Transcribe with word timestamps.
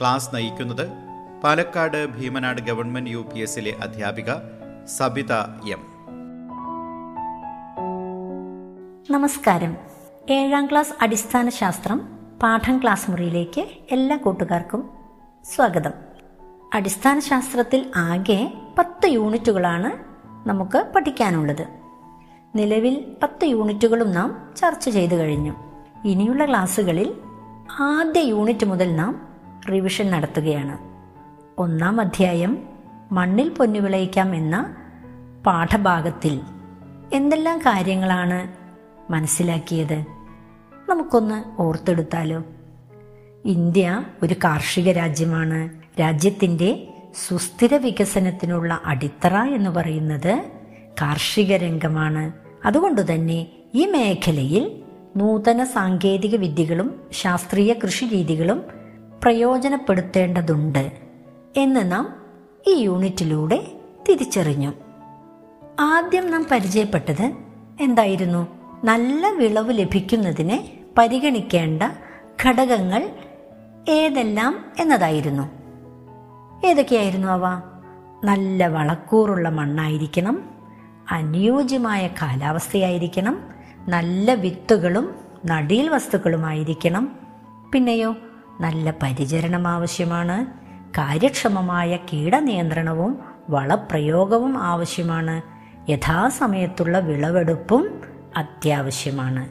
Class 0.00 0.34
നയിക്കുന്നത് 0.34 0.88
Palakkad 1.44 2.06
Bheemanad 2.06 2.60
government 2.60 3.10
U 3.10 3.18
P 3.18 3.38
എസിലെ 3.38 3.76
അധ്യാപിക 3.82 4.32
സബിത 4.86 5.32
എം. 5.70 5.86
നമസ്കാരം. 9.10 9.76
ഏഴാം 10.30 10.66
ക്ലാസ് 10.66 10.92
അടിസ്ഥാന 11.02 11.48
ശാസ്ത്രം 11.48 12.08
പാഠം 12.42 12.82
ക്ലാസ് 12.82 13.10
മുറിയിലേക്ക് 13.10 13.66
എല്ലാ 13.90 14.16
കൂട്ടുകാർക്കും 14.16 14.90
സ്വാഗതം. 15.44 15.92
അടിസ്ഥാന 16.74 17.18
ശാസ്ത്രത്തിൽ 17.18 17.90
ആകെ 17.96 18.52
പത്ത് 18.78 19.06
യൂണിറ്റുകളാണ് 19.06 20.04
നമുക്ക് 20.48 20.92
പഠിക്കാനുള്ളത്. 20.96 21.66
നിലവിൽ 22.54 23.16
പത്ത് 23.22 23.44
യൂണിറ്റുകളും 23.44 24.12
നാം 24.12 24.54
ചർച്ച 24.56 24.88
ചെയ്തു 24.88 25.14
കഴിഞ്ഞു. 25.14 25.52
ഇനിയുള്ള 26.04 26.46
ക്ലാസ്സുകളിൽ 26.46 27.14
ആദ്യ 27.80 28.20
യൂണിറ്റ് 28.20 28.66
മുതൽ 28.66 28.96
നാം 28.96 29.29
റിവിഷൻ 29.68 30.10
നടത്തുകയാണ്. 30.10 30.78
ഒന്നാം 31.58 32.00
അധ്യായം 32.00 32.58
മണ്ണിൽ 33.12 33.48
പൊന്നു 33.48 33.80
വിളയിക്കാം 33.80 34.34
എന്ന 34.34 34.76
പാഠഭാഗത്തിൽ 35.46 36.40
എന്തെല്ലാം 37.12 37.58
കാര്യങ്ങളാണ് 37.58 38.52
മനസ്സിലാക്കിയത്? 39.12 40.04
നമുക്കൊന്ന് 40.88 41.62
ഓർത്തെടുത്താലോ? 41.62 42.42
ഇന്ത്യ 43.44 44.04
ഒരു 44.22 44.34
കാർഷിക 44.44 44.90
രാജ്യമാണ്. 44.90 45.68
രാജ്യത്തിന്റെ 46.00 46.88
സുസ്ഥിര 47.28 47.74
വികസനത്തിനുള്ള 47.74 48.80
അടിത്തറ 48.84 49.34
എന്ന് 49.34 49.70
പറയുന്നത് 49.70 50.44
കാർഷിക 51.02 51.56
രംഗമാണ്. 51.56 52.32
അതുകൊണ്ട് 52.64 53.14
തന്നെ 53.14 53.46
ഈ 53.74 53.86
മേഖലയിൽ 53.86 54.82
നൂതന 55.16 55.64
സാങ്കേതിക 55.64 56.36
വിദ്യകളും 56.36 57.00
ശാസ്ത്രീയ 57.12 57.72
കൃഷി 57.72 58.04
രീതികളും 58.04 58.79
പ്രയോജനപ്പെടുത്തേണ്ടതുണ്ട് 59.22 60.92
എന്ന് 61.56 61.92
നാം 61.92 62.14
ഈ 62.66 62.72
യൂണിറ്റിലൂടെ 62.74 63.66
തിരിച്ചറിഞ്ഞു. 64.08 64.72
ആദ്യം 65.80 66.30
നാം 66.30 66.46
പരിചയപ്പെട്ടത് 66.50 67.32
എന്തായിരുന്നു? 67.80 68.48
നല്ല 68.84 69.30
വിളവ് 69.30 69.78
ലഭിക്കുന്നതിന് 69.78 70.58
പരിഗണിക്കേണ്ട 70.98 71.82
ഘടകങ്ങൾ 72.46 73.10
ഏതെല്ലാം 73.88 74.64
എന്നതായിരുന്നു. 74.78 75.50
ഏതൊക്കെയായിരുന്നു 76.66 77.28
അവ? 77.28 77.60
നല്ല 78.24 78.66
വളക്കൂറുള്ള 78.66 79.48
മണ്ണായിരിക്കണം 79.48 80.50
അനുയോജ്യമായ 81.10 82.06
കാലാവസ്ഥയായിരിക്കണം 82.06 83.42
നല്ല 83.88 84.34
വിത്തുകളും 84.34 85.14
നടീൽ 85.46 85.88
വസ്തുക്കളുമായിരിക്കണം. 85.88 87.18
പിന്നെയോ? 87.72 88.16
നല്ല 88.60 88.94
പരിചരണം 89.02 89.68
ആവശ്യമാണ്. 89.68 90.46
കാര്യക്ഷമമായ 90.88 91.96
കീടനിയന്ത്രണവും 91.96 93.20
വളപ്രയോഗവും 93.50 94.58
ആവശ്യമാണ്. 94.58 95.42
യഥാസമയത്തുള്ള 95.90 96.98
വിളവെടുപ്പും 96.98 98.00
അത്യാവശ്യമാണ്. 98.36 99.48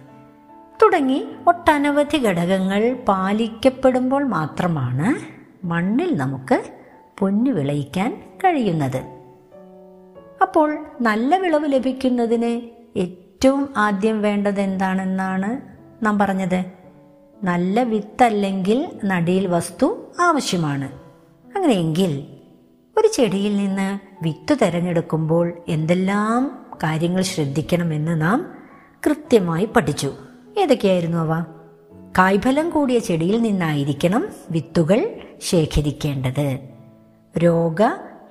തുടങ്ങി 0.83 1.27
ഒട്ടനവധി 1.47 2.17
ഘടകങ്ങൾ 2.17 2.93
പാലിക്കപ്പെടുമ്പോൾ 3.07 4.23
മാത്രമാണ് 4.23 5.39
മണ്ണിൽ 5.65 6.17
നമുക്ക് 6.17 6.63
പൊന്നു 7.19 7.51
വിളയിക്കാൻ 7.51 8.23
കഴിയുന്നത്. 8.43 9.03
അപ്പോൾ 10.41 10.85
നല്ല 11.01 11.35
വിളവ് 11.35 11.73
ലഭിക്കുന്നതിന് 11.73 12.61
ഏറ്റവും 12.99 13.69
ആദ്യം 13.77 14.21
വേണ്ടത് 14.21 14.61
എന്താണെന്നാണ് 14.61 15.61
നാം 16.05 16.19
പറഞ്ഞത്? 16.19 16.78
നല്ല 17.43 17.83
വിത്തല്ലെങ്കിൽ 17.83 18.99
നടിയിൽ 19.05 19.47
വസ്തു 19.47 20.11
ആവശ്യമാണ്. 20.19 20.91
അങ്ങനെയെങ്കിൽ 21.55 22.27
ഒരു 22.97 23.09
ചെടിയിൽ 23.13 23.57
നിന്ന് 23.57 23.99
വിത്ത് 24.23 24.57
തിരഞ്ഞെടുക്കുമ്പോൾ 24.61 25.53
എന്തെല്ലാം 25.67 26.65
കാര്യങ്ങൾ 26.83 27.21
ശ്രദ്ധിക്കണമെന്ന് 27.21 28.21
നാം 28.21 28.53
കൃത്യമായി 29.05 29.65
പഠിച്ചു. 29.65 30.13
ഏതൊക്കെയായിരുന്നു 30.59 31.17
അവ? 31.17 31.45
കായ്ഫലം 32.17 32.69
കൂടിയ 32.69 32.99
ചെടിയിൽ 32.99 33.41
നിന്നായിരിക്കണം 33.41 34.27
വിത്തുകൾ 34.51 35.15
ശേഖരിക്കേണ്ടത്. 35.41 36.59
രോഗ 37.37 37.81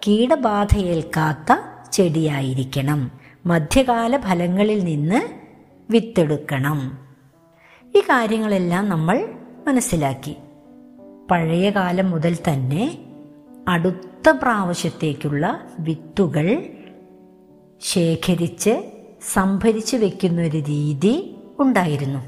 കീടബാധയേൽക്കാത്ത 0.08 1.56
ചെടിയായിരിക്കണം. 1.92 3.10
മധ്യകാല 3.46 4.16
ഫലങ്ങളിൽ 4.16 4.84
നിന്ന് 4.84 5.20
വിത്തെടുക്കണം. 5.90 7.07
ഈ 7.98 8.00
കാര്യങ്ങളെല്ലാം 8.00 8.88
നമ്മൾ 8.88 9.28
മനസ്സിലാക്കി. 9.66 10.36
പഴയ 11.30 11.70
കാലം 11.70 12.10
മുതൽ 12.10 12.36
തന്നെ 12.48 12.98
അടുത്ത 13.68 14.28
പ്രാവശ്യത്തേക്കുള്ള 14.28 15.60
വിത്തുകൾ 15.78 16.62
ശേഖരിച്ച് 17.80 18.90
സംഭരിച്ചു 19.32 19.96
വെക്കുന്ന 19.96 20.42
ഒരു 20.42 20.56
രീതി 20.56 21.36
ഉണ്ടായിരുന്നു. 21.58 22.20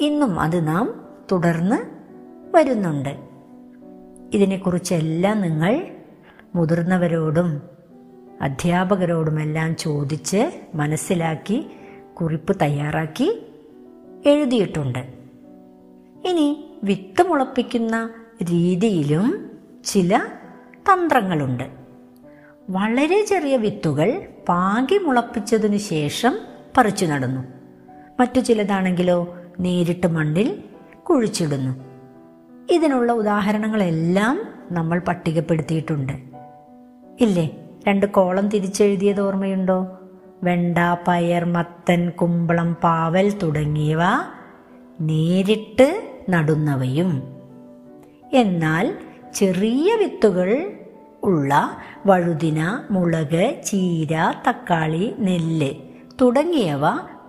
ഇന്നും 0.00 0.40
അത് 0.40 0.68
നാം 0.68 1.08
തുടർന്ന് 1.32 1.76
വരുന്നുണ്ട്. 2.56 3.16
ഇതിനെക്കുറിച്ചെല്ലാം 4.32 5.40
നിങ്ങൾ 5.40 5.86
മുതിർന്നവരോടും 6.54 7.62
അധ്യാപകരോടുമെല്ലാം 8.42 9.76
ചോദിച്ച് 9.76 10.50
മനസ്സിലാക്കി 10.74 11.70
കുറിപ്പ് 12.20 12.56
തയ്യാറാക്കി 12.62 13.46
എഴുതിയിട്ടുണ്ട്. 14.26 14.98
ഇനി 16.24 16.78
വിത്ത് 16.84 17.22
മുളപ്പിക്കുന്ന 17.22 18.10
രീതിയിലും 18.42 19.50
ചില 19.84 20.18
തന്ത്രങ്ങളുണ്ട്. 20.72 21.64
വളരെ 22.70 23.24
ചെറിയ 23.24 23.56
വിത്തുകൾ 23.56 24.22
പാകി 24.48 24.98
മുളപ്പിച്ചതിനു 24.98 25.76
ശേഷം 25.76 26.38
പറിച്ചു 26.76 27.06
നടന്നു. 27.06 27.40
മറ്റു 28.20 28.40
ചിലതാണെങ്കിലോ 28.40 29.36
നേരിട്ട് 29.60 30.06
മണ്ണിൽ 30.06 30.62
കുഴിച്ചിടുന്നു. 31.08 31.84
ഇതിനുള്ള 32.70 33.12
ഉദാഹരണങ്ങളെല്ലാം 33.12 34.40
നമ്മൾ 34.70 34.98
പട്ടികപ്പെടുത്തിയിട്ടുണ്ട്. 34.98 36.12
ഇല്ലേ? 37.20 37.66
രണ്ട് 37.88 38.06
കോളം 38.06 38.48
തിരിച്ചെഴുതിയത് 38.48 39.20
ഓർമ്മയുണ്ടോ? 39.20 39.99
വെണ്ട 40.42 40.78
പയർ 41.08 41.44
മത്തൻ 41.44 42.10
കുമ്പളം 42.10 42.74
പാവൽ 42.74 43.38
തുടങ്ങിയവ 43.38 44.00
നേരിട്ട് 45.00 46.08
നടുന്നവയും. 46.30 47.22
എന്നാൽ 48.32 48.94
ചെറിയ 49.34 49.96
വിത്തുകൾ 49.96 50.72
ഉള്ള 51.22 51.78
വഴുതിന 52.06 52.80
മുളക് 52.90 53.62
ചീര 53.64 54.34
തക്കാളി 54.48 55.14
നെല്ല് 55.18 55.74
തുടങ്ങിയവ 56.20 56.80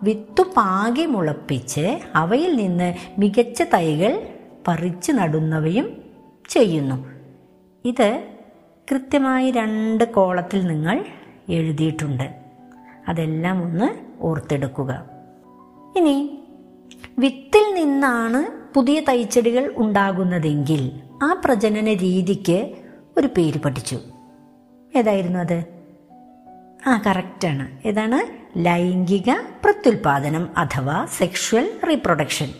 വിത്തു 0.03 0.41
പാകി 0.41 1.05
മുളപ്പിച്ച് 1.05 1.99
അവയിൽ 2.15 2.55
നിന്ന് 2.55 2.93
മികച്ച 3.17 3.61
തൈകൾ 3.61 4.27
പറിച്ചു 4.67 5.11
നടുന്നവയും 5.11 6.01
ചെയ്യുന്നു. 6.49 7.05
ഇത് 7.85 8.23
കൃത്യമായി 8.91 9.51
രണ്ട് 9.51 10.03
കോളത്തിൽ 10.03 10.67
നിങ്ങൾ 10.67 11.05
എഴുതിയിട്ടുണ്ട്. 11.49 12.40
അതെല്ലാം 13.07 13.63
ഒന്ന് 13.63 13.89
ഓർത്തെടുക്കുക. 14.21 15.05
ഇനി 15.97 16.43
വിത്തിൽ 17.19 17.73
നിന്നാണ് 17.73 18.73
പുതിയ 18.73 18.99
തൈച്ചെടികൾ 18.99 19.73
ഉണ്ടാകുന്നതെങ്കിൽ 19.77 20.91
ആ 21.23 21.41
പ്രജനന 21.45 21.93
രീതിക്ക് 21.93 22.71
ഒരു 23.17 23.27
പേര് 23.37 23.59
പഠിച്ചു. 23.59 23.99
ഏതായിരുന്നു 24.95 25.39
അത്? 25.39 25.63
ആ 26.87 27.01
കറക്റ്റാണ്. 27.07 27.87
ഏതാണ്? 27.87 28.41
ലൈംഗിക 28.65 29.31
പ്രത്യുൽപാദനം 29.63 30.49
അഥവാ 30.57 31.05
സെക്ഷുവൽ 31.05 31.69
റീപ്രൊഡക്ഷൻ. 31.89 32.53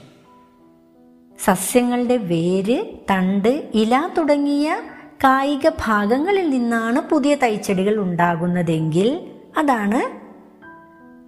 സസ്യങ്ങളുടെ 1.44 2.18
വേര് 2.18 2.86
തണ്ട് 3.12 3.72
ഇല 3.74 4.10
തുടങ്ങിയ 4.18 4.78
കായിക 5.24 5.70
ഭാഗങ്ങളിൽ 5.70 6.50
നിന്നാണ് 6.50 7.10
പുതിയ 7.10 7.36
തൈച്ചെടികൾ 7.36 7.96
ഉണ്ടാകുന്നതെങ്കിൽ 7.96 9.32
അതാണ് 9.58 10.21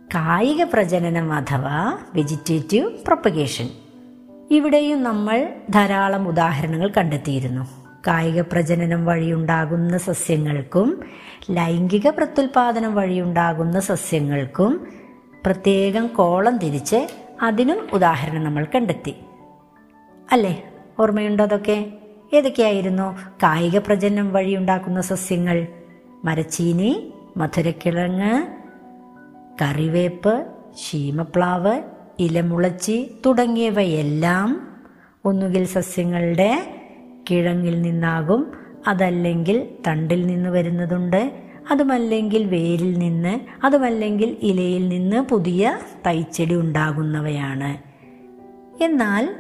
കായിക 0.07 0.63
പ്രജനനം 0.63 1.33
അഥവാ 1.33 1.97
വെജിറ്റേറ്റീവ് 2.15 2.89
പ്രൊപ്പഗേഷൻ. 3.07 3.69
ഇവിടെയും 4.51 5.03
നമ്മൾ 5.03 5.49
ധാരാളം 5.69 6.27
ഉദാഹരണങ്ങൾ 6.27 6.91
കണ്ടെത്തിയിരുന്നു. 6.97 7.67
കായിക 8.07 8.41
പ്രജനനം 8.41 9.05
വഴിയുണ്ടാകുന്ന 9.05 9.97
സസ്യങ്ങൾക്കും 9.97 11.01
ലൈംഗിക 11.51 12.09
പ്രത്യുൽപാദനം 12.09 12.95
വഴിയുണ്ടാകുന്ന 12.95 13.79
സസ്യങ്ങൾക്കും 13.79 14.87
പ്രത്യേകം 15.45 16.07
കോളം 16.07 16.57
തിരിച്ച് 16.57 17.07
അതിനും 17.41 17.87
ഉദാഹരണം 17.93 18.43
നമ്മൾ 18.43 18.67
കണ്ടെത്തി. 18.75 19.15
അല്ലേ? 20.31 20.63
ഓർമ്മയുണ്ടോ 20.99 21.43
അതൊക്കെ? 21.43 21.93
ഏതൊക്കെയായിരുന്നു 22.33 23.17
കായിക 23.43 23.77
പ്രജനനം 23.77 24.33
വഴിയുണ്ടാക്കുന്ന 24.33 25.01
സസ്യങ്ങൾ? 25.01 25.67
മരച്ചീനി 26.25 27.13
മധുരക്കിഴങ്ങ് 27.37 28.62
കറിവേപ്പ് 29.61 30.45
ശീമപ്ലാവ് 30.77 31.81
ഇലമുളച്ചി 32.19 33.11
തുടങ്ങിയവയെല്ലാം 33.25 34.67
ഒന്നുകിൽ 35.25 35.65
സസ്യങ്ങളുടെ 35.65 36.81
കിഴങ്ങിൽ 37.31 37.81
നിന്നാകും 37.81 38.51
അതല്ലെങ്കിൽ 38.87 39.67
തണ്ടിൽ 39.87 40.27
നിന്ന് 40.27 40.49
വരുന്നതുണ്ട്. 40.49 41.41
അതുമല്ലെങ്കിൽ 41.71 42.45
വേരിൽ 42.45 42.97
നിന്ന് 42.97 43.39
അതുമല്ലെങ്കിൽ 43.65 44.37
ഇലയിൽ 44.41 44.89
നിന്ന് 44.89 45.21
പുതിയ 45.21 45.79
തൈച്ചെടി 46.07 46.55
ഉണ്ടാകുന്നവയാണ്. 46.55 47.77
എന്നാൽ 48.83 49.35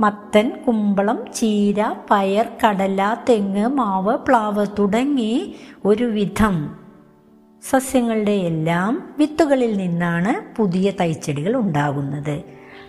മത്തൻ 0.00 0.52
കുമ്പളം 0.68 1.24
ചീര 1.34 1.94
പയർ 2.10 2.48
കടല 2.66 3.16
തെങ്ങ് 3.28 3.66
മാവ് 3.66 4.18
പ്ലാവ് 4.18 4.66
തുടങ്ങി 4.78 5.54
ഒരു 5.84 6.04
വിധം 6.04 6.81
സസ്യങ്ങളുടെ 7.70 8.32
എല്ലാം 8.32 9.14
വിത്തുകളിൽ 9.18 9.76
നിന്നാണ് 9.76 10.56
പുതിയ 10.56 10.90
തൈച്ചെടികൾ 10.90 11.56
ഉണ്ടാകുന്നത്. 11.56 12.42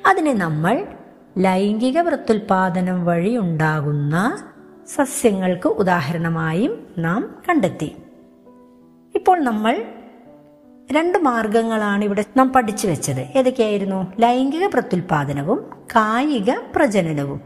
അതിനെ 0.05 0.33
നമ്മൾ 0.33 0.85
ലൈംഗിക 1.37 2.01
പ്രത്യുൽപാദനം 2.01 3.05
വഴി 3.05 3.37
ഉണ്ടാകുന്ന 3.37 4.43
സസ്യങ്ങൾക്ക് 4.95 5.67
ഉദാഹരണമായും 5.67 6.87
നാം 6.97 7.41
കണ്ടെത്തി. 7.49 7.95
ഇപ്പോൾ 9.15 9.43
നമ്മൾ 9.43 9.85
രണ്ട് 10.91 11.17
മാർഗങ്ങളാണ് 11.17 12.03
ഇവിടെ 12.03 12.25
നാം 12.37 12.53
പഠിച്ചു 12.53 12.87
വെച്ചത്. 12.87 13.19
ഏതൊക്കെയായിരുന്നു? 13.19 14.13
ലൈംഗിക 14.19 14.67
പ്രത്യുൽപാദനവും 14.67 15.69
കായിക 15.95 16.51
പ്രജനനവും. 16.75 17.41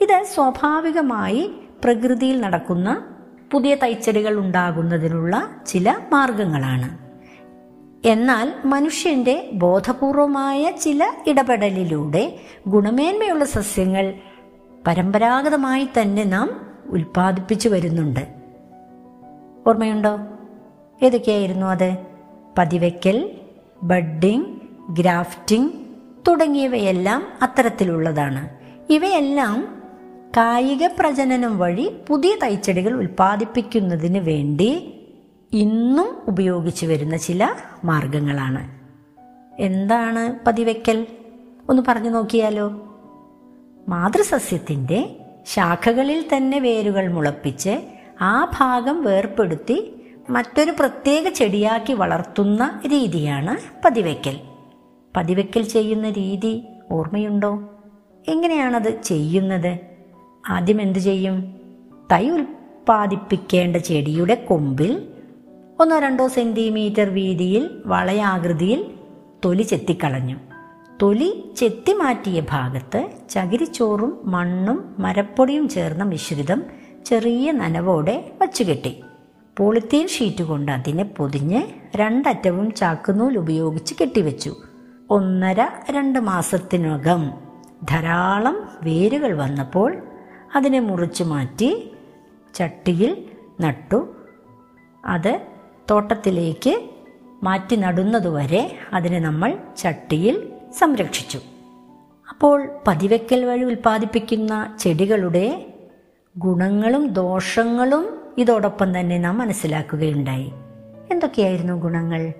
ഇത് 0.00 0.24
സ്വാഭാവികമായി 0.34 1.52
പ്രകൃതിയിൽ 1.84 2.40
നടക്കുന്ന 2.40 3.04
പുതിയ 3.52 3.74
തൈച്ചെടികൾ 3.74 4.38
ഉണ്ടാകുന്നതിനുള്ള 4.38 5.50
ചില 5.66 5.96
മാർഗങ്ങളാണ്. 6.12 6.98
എന്നാൽ 8.08 8.52
മനുഷ്യന്റെ 8.64 9.50
ബോധപൂർവമായ 9.52 10.70
ചില 10.70 11.12
ഇടപെടലിലൂടെ 11.26 12.40
ഗുണമേന്മയുള്ള 12.66 13.44
സസ്യങ്ങൾ 13.44 14.14
പരമ്പരാഗതമായി 14.86 15.88
തന്നെ 16.00 16.24
നാം 16.24 16.66
ഉൽപ്പാദിപ്പിച്ചു 16.86 17.68
വരുന്നുണ്ട്. 17.68 18.20
ഓർമ്മയുണ്ടോ? 19.66 20.18
ഏതൊക്കെയായിരുന്നു 21.02 21.66
അത്? 21.66 21.96
പതിവയ്ക്കൽ 22.58 23.30
ബഡ്ഡിംഗ് 23.82 24.46
ഗ്രാഫ്റ്റിംഗ് 24.90 25.72
തുടങ്ങിയവയെല്ലാം 26.28 27.26
അത്തരത്തിലുള്ളതാണ്. 27.42 28.48
ഇവയെല്ലാം 28.92 29.79
കായിക 30.36 30.86
പ്രജനനം 30.86 31.58
വഴി 31.58 31.96
പുതിയ 32.08 32.36
തൈച്ചെടികൾ 32.42 32.92
ഉൽപ്പാദിപ്പിക്കുന്നതിന് 32.94 34.18
വേണ്ടി 34.18 34.94
ഇന്നും 35.52 36.16
ഉപയോഗിച്ചു 36.28 36.86
വരുന്ന 36.86 37.16
ചില 37.16 37.54
മാർഗങ്ങളാണ്. 37.84 38.80
എന്താണ് 39.62 40.44
പതിവയ്ക്കൽ 40.46 41.06
ഒന്ന് 41.68 41.82
പറഞ്ഞു 41.88 42.10
നോക്കിയാലോ. 42.10 42.68
മാതൃസസ്യത്തിന്റെ 43.88 45.16
ശാഖകളിൽ 45.46 46.36
തന്നെ 46.36 46.58
വേരുകൾ 46.58 47.12
മുളപ്പിച്ച് 47.12 47.80
ആ 48.20 48.50
ഭാഗം 48.58 49.04
വേർപ്പെടുത്തി 49.04 49.94
മറ്റൊരു 50.30 50.70
പ്രത്യേക 50.70 51.28
ചെടിയാക്കി 51.28 51.92
വളർത്തുന്ന 51.92 52.80
രീതിയാണ് 52.86 53.82
പതിവയ്ക്കൽ 53.84 54.40
പതിവയ്ക്കൽ 55.16 55.62
ചെയ്യുന്ന 55.62 56.10
രീതി 56.10 56.62
ഓർമ്മയുണ്ടോ? 56.90 57.70
എങ്ങനെയാണത് 58.28 59.02
ചെയ്യുന്നത്? 59.02 59.89
ആദ്യം 60.48 60.82
എന്തു 60.82 60.98
ചെയ്യും? 60.98 61.54
തൈ 62.12 62.30
ഉൽപ്പാദിപ്പിക്കേണ്ട 62.30 63.76
ചെടിയുടെ 63.76 64.34
കൊമ്പിൽ 64.34 65.08
ഒന്നോ 65.80 65.98
രണ്ടോ 65.98 66.28
സെന്റിമീറ്റർ 66.28 67.08
വീതിയിൽ 67.08 67.70
വളയാകൃതിയിൽ 67.86 68.90
തൊലി 69.44 69.62
ചെത്തിക്കളഞ്ഞു. 69.62 70.36
തൊലി 71.02 71.50
ചെത്തി 71.56 71.92
മാറ്റിയ 71.92 72.40
ഭാഗത്ത് 72.40 73.08
ചകിരിച്ചോറും 73.30 74.20
മണ്ണും 74.24 74.94
മരപ്പൊടിയും 74.98 75.68
ചേർന്ന 75.68 76.04
മിശ്രിതം 76.04 76.62
ചെറിയ 77.06 77.52
നനവോടെ 77.52 78.32
വച്ചുകെട്ടി 78.42 79.02
പോളിത്തീൻ 79.58 80.08
ഷീറ്റ് 80.08 80.44
കൊണ്ട് 80.44 80.72
അതിനെ 80.72 81.04
പൊതിഞ്ഞ് 81.04 81.62
രണ്ടറ്റവും 81.96 82.74
ചാക്കുനൂൽ 82.74 83.38
ഉപയോഗിച്ച് 83.38 83.94
കെട്ടിവെച്ചു. 84.00 84.56
ഒന്നര 85.10 85.68
രണ്ട് 85.90 86.18
മാസത്തിനകം 86.18 87.30
ധാരാളം 87.84 88.68
വേരുകൾ 88.82 89.32
വന്നപ്പോൾ 89.36 89.96
അതിനെ 90.54 90.80
മുറിച്ച് 90.80 91.22
മാറ്റി 91.22 91.92
ചട്ടിയിൽ 92.54 93.24
നട്ടു. 93.60 94.14
അത് 95.04 95.40
തോട്ടത്തിലേക്ക് 95.90 96.90
മാറ്റി 97.42 97.76
നടുന്നതുവരെ 97.76 98.78
അതിനെ 98.92 99.18
നമ്മൾ 99.18 99.58
ചട്ടിയിൽ 99.76 100.52
സംരക്ഷിച്ചു. 100.78 101.40
അപ്പോൾ 102.28 102.68
പതിവെക്കൽ 102.86 103.44
വഴി 103.44 103.64
ഉൽപ്പാദിപ്പിക്കുന്ന 103.64 104.76
ചെടികളുടെ 104.80 105.66
ഗുണങ്ങളും 106.38 107.06
ദോഷങ്ങളും 107.06 108.20
ഇതോടൊപ്പം 108.38 109.00
തന്നെ 109.00 109.18
നാം 109.18 109.38
മനസ്സിലാക്കുകയുണ്ടായി. 109.38 110.52
എന്തൊക്കെയായിരുന്നു 111.10 111.72
ഗുണങ്ങൾ? 111.72 112.32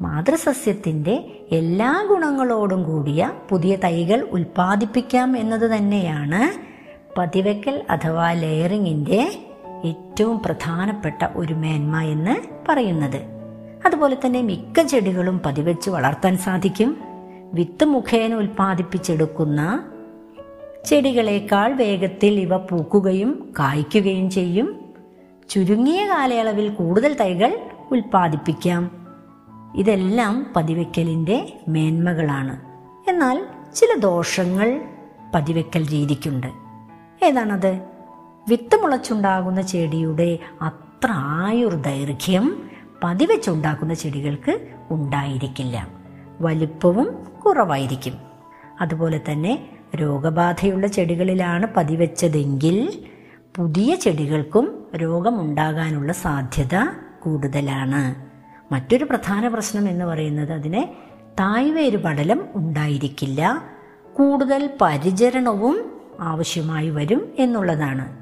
മാതൃസസ്യത്തിന്റെ 0.00 1.44
എല്ലാ 1.50 2.06
ഗുണങ്ങളോടും 2.08 2.82
കൂടിയ 2.82 3.32
പുതിയ 3.48 3.76
തൈകൾ 3.76 4.20
ഉൽപ്പാദിപ്പിക്കാം 4.20 5.36
എന്നത് 5.36 5.76
തന്നെയാണ് 5.76 6.67
പതിവയ്ക്കൽ 7.18 7.84
അഥവാ 7.90 8.32
ലെയറിങ്ങിന്റെ 8.32 9.38
ഏറ്റവും 9.84 10.38
പ്രധാനപ്പെട്ട 10.38 11.26
ഒരു 11.36 11.54
മേന്മ 11.54 12.00
എന്ന് 12.00 12.36
പറയുന്നത്. 12.68 13.22
അതുപോലെ 13.86 14.16
തന്നെ 14.26 14.42
മിക്ക 14.42 14.82
ചെടികളും 14.82 15.40
പതിവെച്ച് 15.46 15.90
വളർത്താൻ 15.90 16.36
സാധിക്കും. 16.36 16.98
വിത്ത് 17.52 17.84
മുഖേന 17.84 18.34
ഉൽപ്പാദിപ്പിച്ചെടുക്കുന്ന 18.34 19.84
ചെടികളേക്കാൾ 20.86 21.72
വേഗത്തിൽ 21.72 22.40
ഇവ 22.40 22.56
പൂക്കുകയും 22.56 23.54
കായ്ക്കുകയും 23.58 24.30
ചെയ്യും. 24.30 24.80
ചുരുങ്ങിയ 25.50 26.06
കാലയളവിൽ 26.06 26.68
കൂടുതൽ 26.68 27.14
തൈകൾ 27.14 27.58
ഉൽപ്പാദിപ്പിക്കാം. 27.90 29.06
ഇതെല്ലാം 29.76 30.52
പതിവയ്ക്കലിന്റെ 30.56 31.52
മേന്മകളാണ്. 31.68 32.60
എന്നാൽ 33.10 33.46
ചില 33.74 34.00
ദോഷങ്ങൾ 34.00 34.80
പതിവയ്ക്കൽ 35.34 35.86
രീതിക്കുണ്ട്. 35.86 36.67
ഏതാണത്? 37.22 37.80
വിത്ത് 38.48 38.76
മുളച്ചുണ്ടാകുന്ന 38.76 39.62
ചെടിയുടെ 39.62 40.38
അത്ര 40.62 41.08
ആയുർ 41.12 41.74
ദൈർഘ്യം 41.74 42.70
പതിവെച്ചുണ്ടാക്കുന്ന 43.04 43.94
ചെടികൾക്ക് 43.94 44.68
ഉണ്ടായിരിക്കില്ല. 44.90 45.88
വലിപ്പവും 46.40 47.24
കുറവായിരിക്കും. 47.46 48.14
അതുപോലെ 48.80 49.20
തന്നെ 49.30 49.68
രോഗബാധയുള്ള 49.94 50.86
ചെടികളിലാണ് 50.86 51.66
പതിവെച്ചതെങ്കിൽ 51.76 53.04
പുതിയ 53.56 53.94
ചെടികൾക്കും 53.94 54.86
രോഗമുണ്ടാകാനുള്ള 54.96 56.12
സാധ്യത 56.12 56.86
കൂടുതലാണ്. 57.22 58.14
മറ്റൊരു 58.74 59.04
പ്രധാന 59.04 59.48
പ്രശ്നം 59.48 59.88
എന്ന് 59.88 60.04
പറയുന്നത് 60.04 60.52
അതിനെ 60.52 60.96
തായ്വേര് 61.40 61.96
പടലം 61.96 62.44
ഉണ്ടായിരിക്കില്ല. 62.54 63.62
കൂടുതൽ 64.16 64.70
പരിചരണവും 64.80 65.87
ആവശ്യമായി 66.20 66.90
വരും 66.90 67.32
എന്നുള്ളതാണ്. 67.38 68.16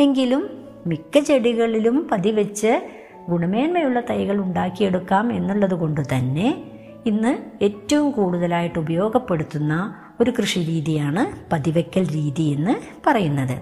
എങ്കിലും 0.00 0.50
മിക്ക 0.86 1.18
ചെടികളിലും 1.18 2.08
പതിവെച്ച് 2.12 2.80
ഗുണമേന്മയുള്ള 3.28 4.00
തൈകൾ 4.00 4.38
ഉണ്ടാക്കിയെടുക്കാം 4.38 5.32
എന്നുള്ളത് 5.32 5.74
കൊണ്ട് 5.74 6.00
തന്നെ 6.00 6.64
ഇന്ന് 7.06 7.64
ഏറ്റവും 7.64 8.10
കൂടുതലായിട്ട് 8.10 8.78
ഉപയോഗപ്പെടുത്തുന്ന 8.78 9.94
ഒരു 10.20 10.32
കൃഷി 10.38 10.60
രീതിയാണ് 10.60 11.50
പതിവയ്ക്കൽ 11.52 12.08
രീതി 12.08 12.42
എന്ന് 12.42 12.74
പറയുന്നത്. 13.06 13.60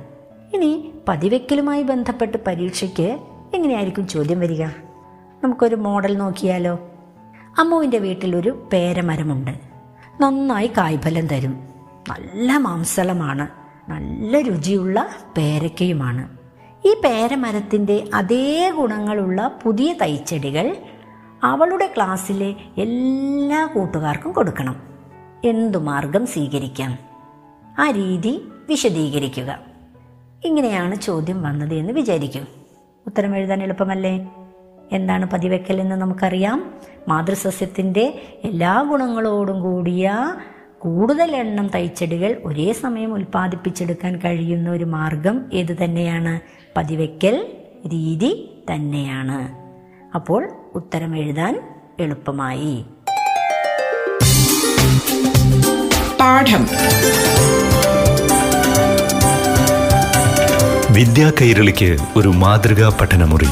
ഇനി 0.54 0.92
പതിവയ്ക്കലുമായി 1.08 1.82
ബന്ധപ്പെട്ട് 1.82 2.38
പരീക്ഷയ്ക്ക് 2.46 3.18
എങ്ങനെയായിരിക്കും 3.54 4.06
ചോദ്യം 4.06 4.40
വരിക? 4.40 4.64
നമുക്കൊരു 5.44 5.76
മോഡൽ 5.76 6.16
നോക്കിയാലോ? 6.16 6.80
അമ്മുവിന്റെ 7.58 7.98
വീട്ടിലൊരു 7.98 8.68
പേരമരമുണ്ട്. 8.72 9.50
നന്നായി 10.20 10.70
കായ്ഫലം 10.78 11.26
തരും. 11.26 11.68
നല്ല 12.08 12.56
മാംസളമാണ്. 12.56 13.63
നല്ല 13.88 14.40
രുചിയുള്ള 14.40 15.08
പേരയ്ക്കയുമാണ് 15.36 16.28
ഈ 16.88 16.94
പേരമരത്തിന്റെ 16.94 18.04
അതേ 18.14 18.72
ഗുണങ്ങളുള്ള 18.76 19.58
പുതിയ 19.62 19.92
തൈച്ചെടികൾ 19.92 20.76
അവളുടെ 21.42 21.92
ക്ലാസ്സിലെ 21.96 22.54
എല്ലാ 22.78 23.66
കൂട്ടുകാർക്കും 23.66 24.32
കൊടുക്കണം. 24.32 24.82
എന്തു 25.44 25.78
മാർഗം 25.78 26.26
സ്വീകരിക്കാം? 26.26 26.98
ആ 27.78 27.90
രീതി 27.90 28.42
വിശദീകരിക്കുക. 28.68 29.58
ഇങ്ങനെയാണ് 30.44 30.94
ചോദ്യം 30.94 31.42
വന്നത് 31.42 31.74
എന്ന് 31.74 31.92
വിചാരിക്കും. 31.92 32.48
ഉത്തരം 33.06 33.36
എഴുതാൻ 33.36 33.62
എളുപ്പമല്ലേ? 33.62 34.30
എന്താണ് 34.92 35.30
പതിവെക്കൽ 35.30 35.80
എന്ന് 35.80 35.96
നമുക്കറിയാം. 35.96 36.74
മാതൃസസ്യത്തിന്റെ 37.08 38.22
എല്ലാ 38.44 38.82
ഗുണങ്ങളോടും 38.82 39.62
കൂടിയ 39.62 40.34
കൂടുതൽ 40.84 41.36
എണ്ണം 41.36 41.68
തൈച്ചെടികൾ 41.68 42.40
ഒരേ 42.44 42.72
സമയം 42.72 43.14
ഉൽപ്പാദിപ്പിച്ചെടുക്കാൻ 43.14 44.16
കഴിയുന്ന 44.16 44.70
ഒരു 44.70 44.84
മാർഗം 44.84 45.40
ഏത് 45.52 45.84
തന്നെയാണ്? 45.84 46.40
പതിവെക്കൽ 46.76 47.46
രീതി 47.86 48.62
തന്നെയാണ്. 48.72 49.48
അപ്പോൾ 50.14 50.48
ഉത്തരം 50.74 51.16
എഴുതാൻ 51.16 51.62
എളുപ്പമായി. 52.00 52.84
പാഠം. 56.20 56.68
വിദ്യാ 60.94 61.32
കൈരളിക്ക് 61.40 61.96
ഒരു 62.16 62.28
മാതൃകാ 62.28 62.98
പഠനമുറി. 63.00 63.48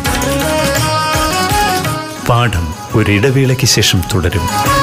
പാഠം 2.29 2.75
ഒരിടവേളയ്ക്ക് 2.95 3.67
ശേഷം 3.67 4.01
തുടരും. 4.15 4.82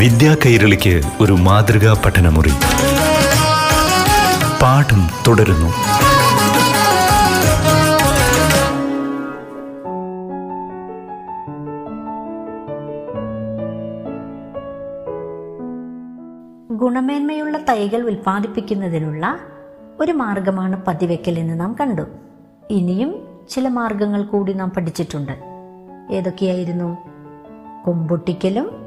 വിദ്യാ 0.00 0.36
കൈരളിക്ക് 0.46 1.02
ഒരു 1.20 1.32
മാതൃകാ 1.32 2.02
പഠനമുറി. 2.04 2.48
പാഠം 4.62 5.08
തുടരുന്നു. 5.26 5.66
ഗുണമേന്മയുള്ള 16.74 17.58
തൈകൾ 17.58 18.06
ഉൽപ്പാദിപ്പിക്കുന്നതിനുള്ള 18.06 19.38
ഒരു 20.00 20.12
മാർഗമാണ് 20.12 20.84
പതിവെക്കൽ 20.84 21.38
എന്ന് 21.38 21.60
നാം 21.60 21.76
കണ്ടു. 21.80 22.02
ഇനിയും 22.70 23.28
ചില 23.50 23.68
മാർഗങ്ങൾ 23.68 24.22
കൂടി 24.22 24.52
നാം 24.52 24.70
പഠിച്ചിട്ടുണ്ട്. 24.70 25.32
ഏതൊക്കെയായിരുന്നു? 26.10 26.98
കൊമ്പൊട്ടിക്കലും 27.86 28.79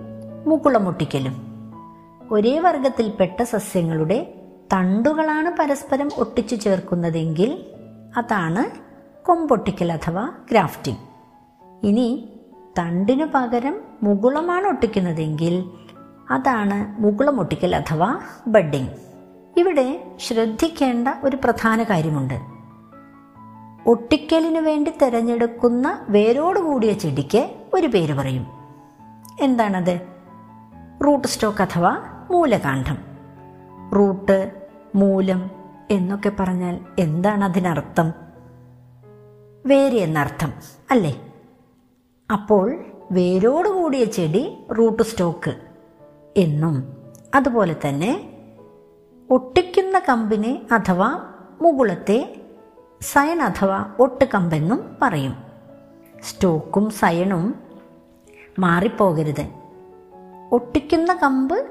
മുകുളമൊട്ടിക്കലും 0.46 1.36
ഒരേ 2.32 2.60
വർഗത്തിൽപ്പെട്ട 2.60 3.44
സസ്യങ്ങളുടെ 3.44 4.34
തണ്ടുകളാണ് 4.74 5.58
പരസ്പരം 5.58 6.10
ഒട്ടിച്ചു 6.18 6.56
ചേർക്കുന്നതെങ്കിൽ 6.56 7.66
അതാണ് 8.18 8.64
കൊമ്പൊട്ടിക്കൽ 9.26 9.92
അഥവാ 9.92 10.32
ഗ്രാഫ്റ്റിംഗ്. 10.52 11.00
ഇനി 11.86 12.30
തണ്ടിനു 12.80 13.26
പകരം 13.26 13.76
മുകുളമാണ് 14.04 14.68
ഒട്ടിക്കുന്നതെങ്കിൽ 14.68 15.70
അതാണ് 16.30 17.02
മുകുളം 17.02 17.40
ഒട്ടിക്കൽ 17.40 17.76
അഥവാ 17.76 18.20
ബഡ്ഡിംഗ് 18.48 18.90
ഇവിടെ 19.58 20.16
ശ്രദ്ധിക്കേണ്ട 20.20 21.08
ഒരു 21.24 21.38
പ്രധാന 21.44 21.84
കാര്യമുണ്ട്. 21.84 22.40
ഒട്ടിക്കലിനു 23.88 24.60
വേണ്ടി 24.60 24.92
തിരഞ്ഞെടുക്കുന്ന 24.92 26.06
വേരോട് 26.10 26.60
കൂടിയ 26.60 26.94
ചെടിക്ക് 26.94 27.50
ഒരു 27.74 27.88
പേര് 27.88 28.14
പറയും. 28.14 28.48
എന്താണത്? 29.42 30.13
റൂട്ട് 31.06 31.28
സ്റ്റോക്ക് 31.28 31.62
അഥവാ 31.62 31.98
മൂലകാന്ഡം. 32.32 32.98
റൂട്ട് 33.96 34.68
മൂലം 34.96 35.52
എന്നൊക്കെ 35.92 36.32
പറഞ്ഞാൽ 36.40 36.80
എന്താണ് 37.00 37.44
അതിനർത്ഥം? 37.44 38.14
വേര് 39.66 39.96
എന്നർത്ഥം 39.96 40.54
അല്ലേ? 40.92 41.34
അപ്പോൾ 42.34 42.86
വേരോട് 43.12 43.70
കൂടിയ 43.70 44.06
ചെടി 44.06 44.58
റൂട്ട് 44.80 45.04
സ്റ്റോക്ക് 45.04 45.56
എന്നും 46.38 46.98
അതുപോലെ 47.36 47.76
തന്നെ 47.88 48.30
ഒട്ടിക്കുന്ന 49.30 50.02
കമ്പിനെ 50.10 50.68
അഥവാ 50.72 51.34
മുകുളത്തെ 51.62 52.42
സയൺ 53.02 53.42
അഥവാ 53.42 53.96
ഒട്ടുകമ്പെന്നും 54.00 54.98
പറയും. 55.02 55.38
സ്റ്റോക്കും 56.24 56.90
സയണും 56.90 57.56
മാറിപ്പോകരുത്. 58.60 59.63
ഒട്ടിക്കുന്ന 60.54 61.14
കമ്പ് 61.14 61.68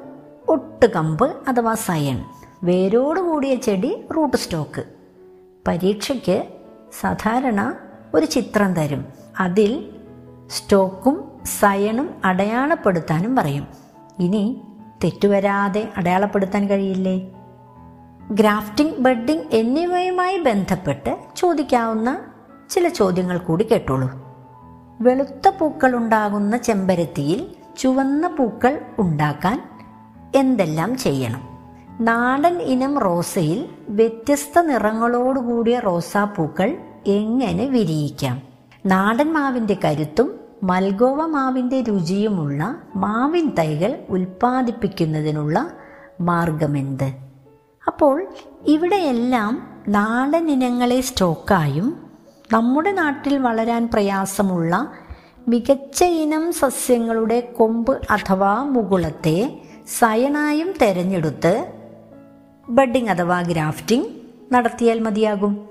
ഒട്ടുകമ്പ് 0.49 1.33
അഥവാ 1.49 1.75
സയൺ. 1.75 2.25
വേരോട് 2.65 3.21
കൂടിയ 3.21 3.55
ചെടി 3.55 4.05
റൂട്ട് 4.17 4.37
സ്റ്റോക്ക്. 4.37 4.85
പരീക്ഷയ്ക്ക് 5.69 6.45
സാധാരണ 7.01 7.77
ഒരു 8.15 8.27
ചിത്രം 8.27 8.75
തരും. 8.75 9.05
അതിൽ 9.41 9.91
സ്റ്റോക്കും 10.47 11.33
സയണും 11.45 12.11
അടയാളപ്പെടുത്താനും 12.25 13.37
പറയും. 13.37 13.67
ഇനി 14.19 14.63
തെറ്റുവരാതെ 15.05 15.89
അടയാളപ്പെടുത്താൻ 15.97 16.69
കഴിയില്ലേ? 16.69 17.31
ഗ്രാഫ്റ്റിംഗ് 18.31 18.99
ബഡ്ഡിംഗ് 18.99 19.45
എന്നിവയുമായി 19.53 20.39
ബന്ധപ്പെട്ട് 20.39 21.19
ചോദിക്കാവുന്ന 21.37 22.21
ചില 22.71 22.89
ചോദ്യങ്ങൾ 22.89 23.39
കൂടി 23.39 23.65
കേട്ടോളൂ. 23.65 24.11
വെളുത്ത 25.01 25.49
പൂക്കളുണ്ടാകുന്ന 25.49 26.57
ചെമ്പരത്തിയിൽ 26.57 27.62
ചുവന്ന 27.79 28.27
പൂക്കൾ 28.27 28.81
ഉണ്ടാക്കാൻ 28.99 29.63
എന്തെല്ലാം 30.35 30.97
ചെയ്യണം? 30.97 31.41
നാടൻ 32.01 32.59
ഇനം 32.63 32.99
റോസയിൽ 32.99 33.69
വ്യത്യസ്ത 33.89 34.61
നിറങ്ങളോടുകൂടിയ 34.61 35.79
റോസാപ്പൂക്കൾ 35.79 36.77
എങ്ങനെ 37.07 37.67
വിരിയിക്കാം? 37.67 38.43
നാടൻ 38.87 39.33
മാവിന്റെ 39.33 39.77
കരുത്തും 39.85 40.41
മൽഗോവ 40.63 41.27
മാവിന്റെ 41.27 41.81
രുചിയുമുള്ള 41.81 42.77
മാവിൻ 42.97 43.51
തൈകൾ 43.59 44.05
ഉൽപ്പാദിപ്പിക്കുന്നതിനുള്ള 44.09 45.71
മാർഗമെന്ത്? 46.21 47.13
അപ്പോൾ 47.87 48.27
ഇവിടെയെല്ലാം 48.67 49.81
നാടൻ 49.89 50.51
ഇനങ്ങളെ 50.51 51.01
സ്റ്റോക്കായും 51.01 52.03
നമ്മുടെ 52.53 52.93
നാട്ടിൽ 52.93 53.39
വളരാൻ 53.39 53.89
പ്രയാസമുള്ള 53.93 54.93
മികച്ച 55.49 56.05
ഇനം 56.05 56.53
സസ്യങ്ങളുടെ 56.53 57.41
കൊമ്പ് 57.41 58.01
അഥവാ 58.11 58.63
മുകുളത്തെ 58.63 59.61
സയനായും 59.99 60.75
തെരഞ്ഞെടുത്ത് 60.83 61.73
ബഡ്ഡിംഗ് 62.69 63.11
അഥവാ 63.11 63.43
ഗ്രാഫ്റ്റിംഗ് 63.43 64.07
നടത്തിയാൽ 64.53 65.01
മതിയാകും. 65.01 65.67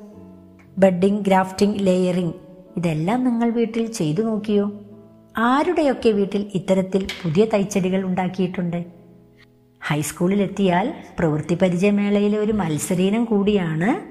ബഡ്ഡിംഗ് 0.78 1.26
ഗ്രാഫ്റ്റിംഗ് 1.26 1.80
ലെയറിംഗ് 1.80 2.34
ഇതെല്ലാം 2.78 3.24
നിങ്ങൾ 3.24 3.50
വീട്ടിൽ 3.50 3.92
ചെയ്തു 3.92 4.22
നോക്കിയോ? 4.22 4.72
ആരുടെയൊക്കെ 5.38 6.10
വീട്ടിൽ 6.10 6.52
ഇത്തരത്തിൽ 6.56 7.08
പുതിയ 7.24 7.46
തൈച്ചെടികൾ 7.46 8.04
ഉണ്ടാക്കിയിട്ടുണ്ട്? 8.04 8.86
ഹൈസ്കൂളിലെത്തിയാൽ 9.88 10.94
പ്രവൃത്തി 11.20 11.56
പരിചയമേളയിലെ 11.56 12.38
ഒരു 12.38 12.52
മത്സരീനം 12.52 13.26
കൂടിയാണ് 13.26 14.02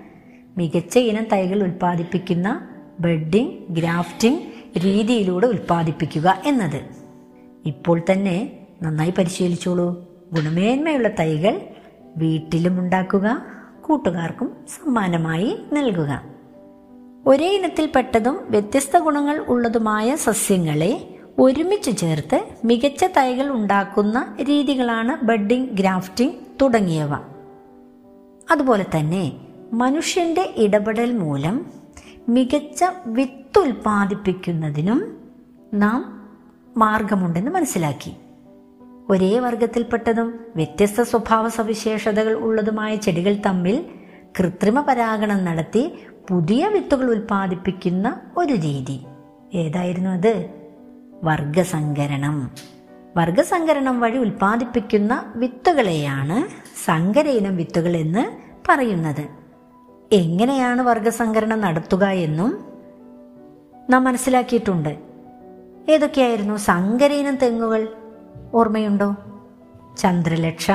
മികച്ച 0.59 0.99
ഇനം 0.99 1.25
തൈകൾ 1.25 1.62
ഉൽപ്പാദിപ്പിക്കുന്ന 1.62 2.69
ബഡ്ഡിംഗ് 3.00 3.52
ഗ്രാഫ്റ്റിംഗ് 3.71 4.50
രീതിയിലൂടെ 4.78 5.46
ഉൽപ്പാദിപ്പിക്കുക 5.46 6.42
എന്നത്. 6.44 6.82
ഇപ്പോൾ 7.66 8.00
തന്നെ 8.12 8.52
നന്നായി 8.82 9.10
പരിശീലിച്ചോളൂ. 9.10 10.08
ഗുണമേന്മയുള്ള 10.32 11.08
തൈകൾ 11.08 11.60
വീട്ടിലും 12.16 12.80
ഉണ്ടാക്കുക 12.80 13.42
കൂട്ടുകാർക്കും 13.80 14.56
സമ്മാനമായി 14.68 15.58
നൽകുക. 15.72 16.22
ഒരേ 17.26 17.56
ഇനത്തിൽപ്പെട്ടതും 17.56 18.38
വ്യത്യസ്ത 18.50 18.98
ഗുണങ്ങൾ 18.98 19.38
ഉള്ളതുമായ 19.38 20.16
സസ്യങ്ങളെ 20.16 21.14
ഒരുമിച്ച് 21.38 21.96
ചേർത്ത് 21.96 22.44
മികച്ച 22.64 23.04
തൈകൾ 23.04 23.48
ഉണ്ടാക്കുന്ന 23.48 24.36
രീതികളാണ് 24.42 25.24
ബഡ്ഡിംഗ് 25.24 25.68
ഗ്രാഫ്റ്റിംഗ് 25.68 26.34
തുടങ്ങിയവ. 26.62 27.14
അതുപോലെ 28.50 28.86
തന്നെ 28.98 29.32
മനുഷ്യന്റെ 29.72 30.54
ഇടപെടൽ 30.56 31.12
മൂലം 31.12 31.79
മികച്ച 32.30 32.84
വിത്ത് 33.06 33.58
ഉൽപ്പാദിപ്പിക്കുന്നതിനും 33.58 35.18
നാം 35.75 36.28
മാർഗമുണ്ടെന്ന് 36.76 37.50
മനസ്സിലാക്കി. 37.50 38.12
ഒരേ 39.08 39.38
വർഗത്തിൽപ്പെട്ടതും 39.38 40.40
വ്യത്യസ്ത 40.56 41.02
സ്വഭാവ 41.02 41.49
സവിശേഷതകൾ 41.49 42.32
ഉള്ളതുമായ 42.32 42.96
ചെടികൾ 42.96 43.37
തമ്മിൽ 43.46 43.84
കൃത്രിമ 44.38 44.80
പരാഗണം 44.80 45.44
നടത്തി 45.44 45.99
പുതിയ 46.28 46.68
വിത്തുകൾ 46.68 47.10
ഉൽപ്പാദിപ്പിക്കുന്ന 47.10 48.20
ഒരു 48.37 48.52
രീതി. 48.52 49.00
ഏതായിരുന്നു 49.54 50.10
അത്? 50.10 50.50
വർഗസങ്കരണം. 51.25 52.50
വർഗസങ്കരണം 53.16 54.00
വഴി 54.00 54.18
ഉൽപ്പാദിപ്പിക്കുന്ന 54.18 55.32
വിത്തുകളെയാണ് 55.37 56.49
സങ്കരയിനം 56.84 57.56
വിത്തുകൾ 57.56 57.96
എന്ന് 57.96 58.37
പറയുന്നത്. 58.68 59.50
എങ്ങനെയാണ് 60.12 60.83
വർഗസംകരണം 60.83 61.61
നടത്തുക 61.61 62.05
എന്നും 62.05 62.64
നാം 63.90 64.05
മനസ്സിലാക്കിയിട്ടുണ്ട്. 64.05 64.99
ഏതൊക്കെയായിരുന്നു 65.88 66.57
സങ്കരയിനം 66.57 67.37
തെങ്ങുകൾ? 67.37 67.88
ഓർമ്മയുണ്ടോ? 68.55 69.17
ചന്ദ്രലക്ഷ 69.99 70.71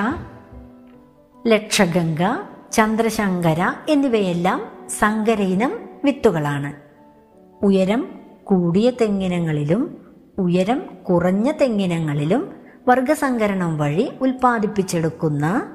ലക്ഷഗംഗ 1.48 2.18
ചന്ദ്രശങ്കര 2.72 3.74
എന്നിവയെല്ലാം 3.90 4.68
സങ്കരയിനം 4.90 5.80
വിത്തുകളാണ്. 6.04 6.74
ഉയരം 7.66 8.08
കൂടിയ 8.44 8.90
തെങ്ങിനങ്ങളിലും 8.90 9.98
ഉയരം 10.40 10.82
കുറഞ്ഞ 11.10 11.52
തെങ്ങിനങ്ങളിലും 11.52 12.56
വർഗസങ്കരണം 12.88 13.78
വഴി 13.78 14.12
ഉൽപ്പാദിപ്പിച്ചെടുക്കുന്ന 14.22 15.68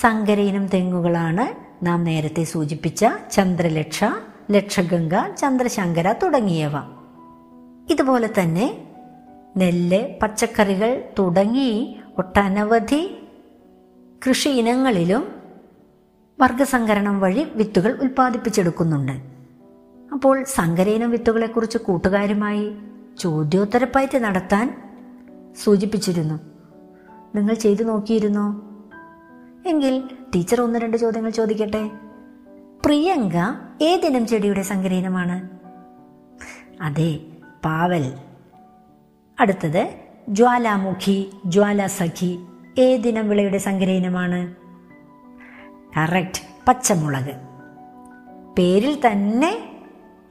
സങ്കരയിനം 0.00 0.66
തെങ്ങുകളാണ് 0.66 1.69
നാം 1.82 2.04
നേരത്തെ 2.04 2.44
സൂചിപ്പിച്ച 2.44 3.06
ചന്ദ്രലക്ഷ 3.32 4.04
ലക്ഷഗംഗ 4.50 5.34
ചന്ദ്രശങ്കര 5.38 6.12
തുടങ്ങിയവ. 6.12 6.70
ഇതുപോലെ 7.90 8.28
തന്നെ 8.40 8.84
നെല്ല് 9.56 10.08
പച്ചക്കറികൾ 10.22 11.04
തുടങ്ങി 11.18 12.00
ഒട്ടനവധി 12.18 13.22
കൃഷി 14.28 14.48
ഇനങ്ങളിലും 14.48 15.34
വർഗസങ്കരണം 16.40 17.20
വഴി 17.20 17.46
വിത്തുകൾ 17.54 17.98
ഉൽപ്പാദിപ്പിച്ചെടുക്കുന്നുണ്ട്. 18.00 19.12
അപ്പോൾ 20.12 20.44
സങ്കരയിനം 20.44 21.10
വിത്തുകളെക്കുറിച്ച് 21.10 21.78
കൂട്ടുകാരുമായി 21.78 22.72
ചോദ്യോത്തരപ്പയറ്റ് 23.18 24.18
നടത്താൻ 24.18 24.82
സൂചിപ്പിച്ചിരുന്നു. 25.64 26.40
നിങ്ങൾ 27.34 27.54
ചെയ്തു 27.54 27.82
നോക്കിയിരുന്നോ? 27.82 28.69
എങ്കിൽ 29.66 30.02
ടീച്ചർ 30.34 30.60
ഒന്ന് 30.60 30.78
രണ്ട് 30.78 30.96
ചോദ്യങ്ങൾ 30.96 31.30
ചോദിക്കട്ടെ? 31.30 31.90
പ്രിയങ്ക 32.84 33.32
ഏതിനം 33.82 34.26
ചെടിയുടെ 34.26 34.62
സങ്കരീനമാണ് 34.62 35.48
അതെ 36.82 37.20
പാവൽ. 37.64 38.12
അടുത്തത് 39.40 39.94
ജ്വാലാമുഖി 40.28 41.30
ജ്വാലാസഖി 41.46 42.38
ഏതിനം 42.78 43.28
വിളയുടെ 43.28 43.58
സങ്കരീനമാണ് 43.58 44.54
കറക്റ്റ് 45.96 46.42
പച്ചമുളക്. 46.68 47.34
പേരിൽ 48.58 49.06
തന്നെ 49.06 49.82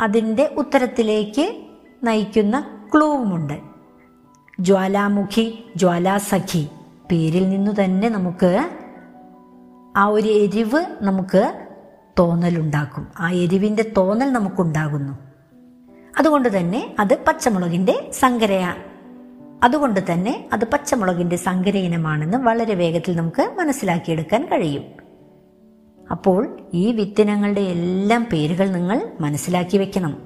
അതിന്റെ 0.01 0.53
ഉത്തരത്തിലേക്ക് 0.57 1.63
നയിക്കുന്ന 2.03 2.88
ക്ലൂവുമുണ്ട്. 2.95 3.59
ജ്വാലാമുഖി 4.59 5.63
ജ്വാലാസഖി. 5.75 6.67
പേരിൽ 7.12 7.50
നിന്നു 7.50 7.71
തന്നെ 7.83 8.09
നമുക്ക് 8.09 8.78
ആ 9.98 10.05
ഒരു 10.05 10.27
എരിവ് 10.27 10.86
നമുക്ക് 11.01 11.67
തോന്നലുണ്ടാക്കും. 12.19 13.08
ആ 13.19 13.31
എരിവിന്റെ 13.31 13.93
തോന്നൽ 13.98 14.31
നമുക്കുണ്ടാകുന്നു. 14.31 15.13
അതുകൊണ്ട് 16.19 16.58
തന്നെ 16.58 16.96
അത് 17.00 17.24
പച്ചമുളകിന്റെ 17.25 18.10
സങ്കരയ. 18.13 18.74
അതുകൊണ്ട് 19.63 20.12
തന്നെ 20.12 20.50
അത് 20.53 20.65
പച്ചമുളകിന്റെ 20.65 21.36
സങ്കര 21.36 21.77
ഇനമാണെന്ന് 21.77 22.38
വളരെ 22.38 22.75
വേഗത്തിൽ 22.75 23.15
നമുക്ക് 23.15 23.51
മനസ്സിലാക്കിയെടുക്കാൻ 23.58 24.46
കഴിയും. 24.46 24.84
അപ്പോൾ 26.12 26.60
ഈ 26.74 26.91
വിത്തിനങ്ങളുടെ 26.91 27.62
എല്ലാം 27.62 28.27
പേരുകൾ 28.34 28.69
നിങ്ങൾ 28.69 29.12
മനസ്സിലാക്കി 29.19 29.77
വെക്കണം. 29.77 30.22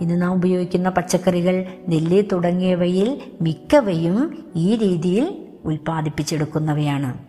ഇന്ന് 0.00 0.22
നാം 0.22 0.32
ഉപയോഗിക്കുന്ന 0.32 0.88
പച്ചക്കറികൾ 0.88 1.66
നെല്ല് 1.88 2.22
തുടങ്ങിയവയിൽ 2.32 3.22
മിക്കവയും 3.40 4.52
ഈ 4.56 4.76
രീതിയിൽ 4.76 5.48
ഉൽപ്പാദിപ്പിച്ചെടുക്കുന്നവയാണ്. 5.64 7.27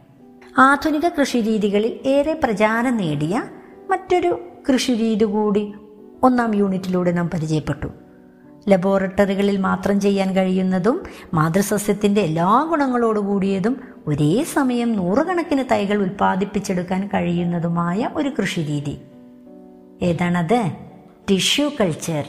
ആധുനിക 0.59 1.07
കൃഷിരീതികളിൽ 1.07 1.99
ഏറെ 2.05 2.39
പ്രചാരം 2.43 2.97
നേടിയ 2.97 3.43
മറ്റൊരു 3.89 4.39
കൃഷിരീതി 4.69 5.25
കൂടി 5.25 5.73
ഒന്നാം 6.23 6.55
യൂണിറ്റിലൂടെ 6.55 7.11
നാം 7.11 7.29
പരിചയപ്പെട്ടു. 7.29 7.87
ലബോറട്ടറികളിൽ 8.69 9.57
മാത്രം 9.57 9.99
ചെയ്യാൻ 9.99 10.35
കഴിയുന്നതും 10.35 11.03
മാതൃസസ്യത്തിന്റെ 11.33 12.21
എല്ലാ 12.21 12.43
ഗുണങ്ങളോട് 12.43 12.79
ഗുണങ്ങളോടുകൂടിയതും 12.79 13.81
ഒരേ 14.07 14.43
സമയം 14.43 14.93
നൂറുകണക്കിന് 14.93 15.63
തൈകൾ 15.71 15.97
ഉൽപ്പാദിപ്പിച്ചെടുക്കാൻ 15.97 17.09
കഴിയുന്നതുമായ 17.13 18.09
ഒരു 18.15 18.29
കൃഷിരീതി. 18.29 18.97
ഏതാണത്? 20.01 20.71
Tissue 21.29 21.71
culture. 21.81 22.23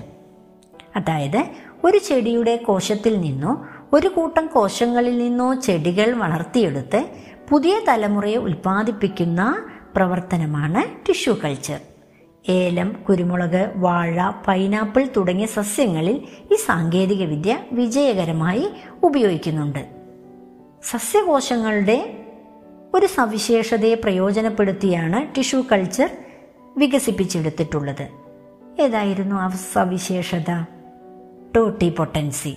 അതായത് 0.96 1.44
ഒരു 1.84 1.98
ചെടിയുടെ 1.98 2.56
കോശത്തിൽ 2.56 3.20
നിന്നോ 3.20 3.66
ഒരു 3.92 4.08
കൂട്ടം 4.08 4.46
കോശങ്ങളിൽ 4.46 5.18
നിന്നോ 5.18 5.54
ചെടികൾ 5.54 6.12
വളർത്തിയെടുത്ത് 6.12 7.06
പുതിയ 7.50 7.80
തലമുറയെ 7.88 8.36
ഉൽപ്പാദിപ്പിക്കുന്ന 8.36 9.66
പ്രവർത്തനമാണ് 9.96 11.08
ടിഷ്യൂ 11.08 11.36
കൾച്ചർ. 11.44 11.80
ഏലം 12.48 12.96
കുരുമുളക് 13.08 13.72
വാഴ 13.76 14.22
പൈനാപ്പിൾ 14.48 15.08
തുടങ്ങിയ 15.16 15.46
സസ്യങ്ങളിൽ 15.46 16.28
ഈ 16.52 16.56
സാങ്കേതിക 16.56 17.24
വിദ്യ 17.24 17.58
വിജയകരമായി 17.72 18.70
ഉപയോഗിക്കുന്നുണ്ട്. 19.02 19.90
സസ്യകോശങ്ങളുടെ 20.82 22.26
ഒരു 22.94 23.06
സവിശേഷതയെ 23.06 23.94
പ്രയോജനപ്പെടുത്തിയാണ് 23.94 25.34
ടിഷ്യൂ 25.36 25.62
കൾച്ചർ 25.72 26.10
വികസിപ്പിച്ചെടുത്തിട്ടുള്ളത്. 26.76 28.08
ഏതായിരുന്നു 28.80 29.36
ആ 29.36 29.48
സവിശേഷത? 29.48 30.62
Totti 31.56 31.88
potency. 31.88 32.56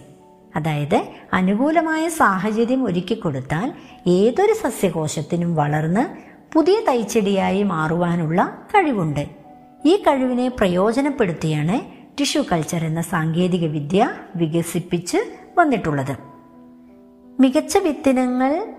അതായത് 0.56 1.06
അനുകൂലമായ 1.34 2.10
സാഹചര്യം 2.10 2.84
ഒരുക്കി 2.84 3.14
കൊടുത്താൽ 3.14 3.74
ഏതൊരു 4.08 4.54
സസ്യകോശത്തിനും 4.54 5.56
വളർന്ന് 5.56 6.34
പുതിയ 6.54 6.80
തൈച്ചെടിയായി 6.88 7.64
മാറുവാനുള്ള 7.64 8.58
കഴിവുണ്ട്. 8.68 9.30
ഈ 9.86 9.96
കഴിവിനെ 9.96 10.48
പ്രയോജനപ്പെടുത്തിയാണ് 10.48 11.80
ടിഷ്യൂ 12.20 12.44
കൾച്ചർ 12.52 12.86
എന്ന 12.86 13.02
സാങ്കേതിക 13.02 13.66
വിദ്യ 13.66 14.10
വികസിപ്പിച്ച് 14.36 15.18
വന്നിട്ടുള്ളത്. 15.58 16.18
മികച്ച 17.40 17.78
വിത്തിനങ്ങൾ 17.78 18.74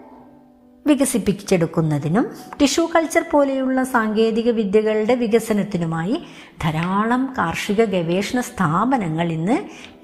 വികസിപ്പിച്ചെടുക്കുന്നതിനും 0.86 2.30
ടിഷ്യൂ 2.60 2.86
കൾച്ചർ 2.86 3.24
പോലെയുള്ള 3.30 3.84
സാങ്കേതിക 3.84 4.50
വിദ്യകളുടെ 4.50 5.14
വികസനത്തിനുമായി 5.14 6.22
ധാരാളം 6.62 7.34
കാർഷിക 7.38 7.84
ഗവേഷണ 7.84 8.40
സ്ഥാപനങ്ങൾ 8.40 9.32
ഇന്ന് 9.32 9.58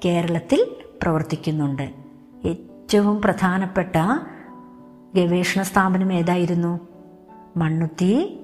കേരളത്തിൽ 0.05 0.67
പ്രവർത്തിക്കുന്നുണ്ട്. 1.01 1.93
ഏറ്റവും 2.45 3.21
പ്രധാനപ്പെട്ട 3.21 3.95
ഗവേഷണ 5.15 5.61
സ്ഥാപനം 5.61 6.13
ഏതായിരുന്നു? 6.13 6.79
മണ്ണുത്തി 7.57 8.39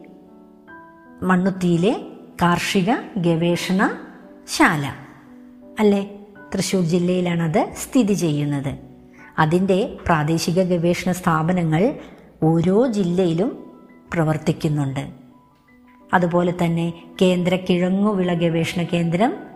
മണ്ണുത്തിയിലെ 1.23 2.07
കാർഷിക 2.41 2.91
ഗവേഷണ 3.17 3.97
ശാല. 4.47 4.93
അല്ലേ? 5.79 6.19
തൃശ്ശൂർ 6.53 6.83
ജില്ലയിലാണത് 6.83 7.73
സ്ഥിതി 7.77 8.13
ചെയ്യുന്നത്. 8.13 8.77
അതിന്റെ 9.39 9.97
പ്രാദേശിക 10.05 10.63
ഗവേഷണ 10.63 11.11
സ്ഥാപനങ്ങൾ 11.11 11.93
ഓരോ 12.43 12.87
ജില്ലയിലും 12.87 13.71
പ്രവർത്തിക്കുന്നുണ്ട്. 14.13 15.09
അതുപോലെ 16.13 16.53
തന്നെ 16.65 16.93
കേന്ദ്ര 17.21 17.55
കിഴങ്ങുവിള 17.55 18.33
ഗവേഷണ 18.33 18.83
കേന്ദ്രം 18.83 19.46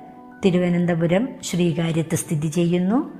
തിരുവനന്തപുരം 0.45 1.29
ശ്രീകാര്യത്ത് 1.43 2.15
സ്ഥിതി 2.15 2.47
ചെയ്യുന്നു. 2.47 3.13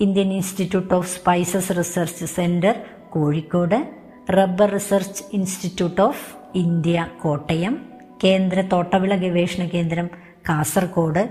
Indian 0.00 0.32
Institute 0.32 0.94
of 0.94 1.18
Spices 1.18 1.78
Research 1.78 2.24
Centre 2.24 2.74
Kozhikode. 3.10 3.90
Rubber 4.30 4.70
Research 4.70 5.24
Institute 5.32 6.00
of 6.00 6.36
India 6.54 7.06
Kottayam. 7.22 7.78
കേന്ദ്ര 8.24 8.60
തോട്ടവിള 8.60 9.16
ഗവേഷണ 9.16 9.64
കേന്ദ്രം 9.64 10.10
കാസർഗോഡ്. 10.48 11.28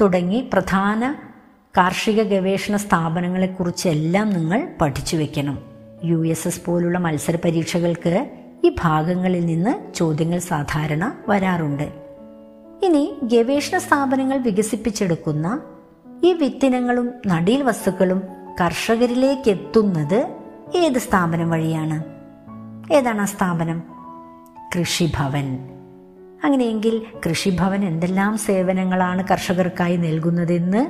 തുടങ്ങി 0.00 0.50
പ്രധാന 0.52 1.14
കാർഷിക 1.76 2.22
ഗവേഷണ 2.22 2.76
സ്ഥാപനങ്ങളെക്കുറിച്ചെല്ലാം 2.76 4.30
നിങ്ങൾ 4.30 4.68
പഠിച്ചു 4.80 5.16
വയ്ക്കണം 5.16 5.58
യു 6.04 6.26
എസ് 6.26 6.48
എസ് 6.48 6.64
പോലുള്ള 6.64 6.98
മത്സര 6.98 7.36
പരീക്ഷകൾക്ക് 7.44 8.30
ഈ 8.64 8.76
ഭാഗങ്ങളിൽ 8.80 9.46
നിന്ന് 9.46 9.94
ചോദ്യങ്ങൾ 9.94 10.38
സാധാരണ 10.38 11.12
വരാറുണ്ട്. 11.28 12.03
ഇനി 12.82 13.16
ഗവേഷണ 13.22 13.78
സ്ഥാപനങ്ങൾ 13.78 14.38
വികസിപ്പിച്ചെടുക്കുന്ന 14.38 15.60
ഈ 16.24 16.32
വിത്തിനങ്ങളും 16.32 17.12
നടീൽ 17.26 17.62
വസ്തുക്കളും 17.62 18.22
കർഷകരിലേക്ക് 18.60 19.50
എത്തുന്നത് 19.50 20.34
ഏത് 20.76 20.98
സ്ഥാപനം 20.98 21.50
വഴിയാണ്? 21.50 22.04
ഏതാണ് 22.92 23.20
ആ 23.20 23.24
സ്ഥാപനം? 23.24 23.82
കൃഷിഭവൻ. 24.78 25.68
അങ്ങനെയെങ്കിൽ 26.44 27.02
കൃഷിഭവൻ 27.28 27.84
എന്തെല്ലാം 27.84 28.38
സേവനങ്ങളാണ് 28.38 29.28
കർഷകർക്കായി 29.28 29.96
നൽകുന്നതെന്ന് 29.96 30.86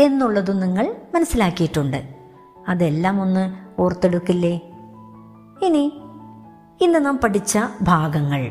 എന്നുള്ളതും 0.00 0.60
നിങ്ങൾ 0.60 0.96
മനസ്സിലാക്കിയിട്ടുണ്ട്. 1.14 2.14
അതെല്ലാം 2.68 3.22
ഒന്ന് 3.22 3.54
ഓർത്തെടുക്കില്ലേ? 3.80 4.56
ഇനി 5.62 5.92
ഇന്ന് 6.80 7.06
നാം 7.06 7.20
പഠിച്ച 7.24 7.58
ഭാഗങ്ങൾ. 7.82 8.50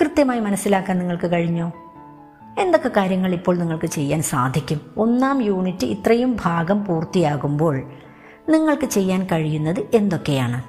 കൃത്യമായി 0.00 0.40
മനസ്സിലാക്കാൻ 0.40 0.98
നിങ്ങൾക്ക് 0.98 1.32
കഴിഞ്ഞോ? 1.32 1.72
എന്തൊക്കെ 2.58 2.88
കാര്യങ്ങൾ 2.88 3.32
ഇപ്പോൾ 3.32 3.58
നിങ്ങൾക്ക് 3.58 3.86
ചെയ്യാൻ 3.86 4.22
സാധിക്കും? 4.22 4.80
ഒന്നാം 4.96 5.42
യൂണിറ്റ് 5.42 5.86
ഇത്രയും 5.86 6.36
ഭാഗം 6.42 6.84
പൂർത്തിയാകുമ്പോൾ 6.84 7.82
നിങ്ങൾക്ക് 8.48 8.86
ചെയ്യാൻ 8.86 9.26
കഴിയുന്നത് 9.32 9.80
എന്തൊക്കെയാണ്? 9.94 10.62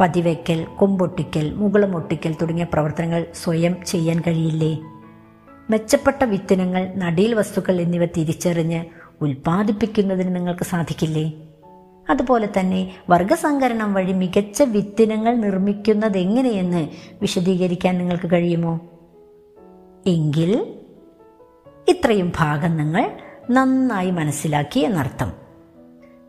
പതിവയ്ക്കൽ 0.00 0.64
കൊമ്പൊട്ടിക്കൽ 0.64 1.54
മുകളമൊട്ടിക്കൽ 1.54 2.36
തുടങ്ങിയ 2.42 2.64
പ്രവർത്തനങ്ങൾ 2.64 3.26
സ്വയം 3.44 3.76
ചെയ്യാൻ 3.86 4.20
കഴിയില്ലേ? 4.20 4.78
മെച്ചപ്പെട്ട 5.70 6.24
വിത്തിനങ്ങൾ 6.24 6.92
നടീൽ 6.96 7.34
വസ്തുക്കൾ 7.34 7.80
എന്നിവ 7.80 8.04
തിരിച്ചറിഞ്ഞ് 8.04 8.84
ഉൽപ്പാദിപ്പിക്കുന്നതിന് 9.20 10.36
നിങ്ങൾക്ക് 10.36 10.64
സാധിക്കില്ലേ? 10.64 11.32
അതുപോലെ 12.08 12.48
തന്നെ 12.58 12.94
വർഗസങ്കരണം 13.10 13.94
വഴി 13.94 14.12
മികച്ച 14.12 14.62
വിത്തിനങ്ങൾ 14.62 15.34
നിർമ്മിക്കുന്നത് 15.34 16.18
എങ്ങനെയെന്ന് 16.18 16.88
വിശദീകരിക്കാൻ 17.20 17.98
നിങ്ങൾക്ക് 17.98 18.30
കഴിയുമോ? 18.32 18.80
എങ്കിൽ 20.06 20.74
ഇത്രയും 21.88 22.32
ഭാഗം 22.36 22.76
നിങ്ങൾ 22.76 23.10
നന്നായി 23.50 24.10
മനസ്സിലാക്കി 24.10 24.80
എന്നർത്ഥം. 24.80 25.32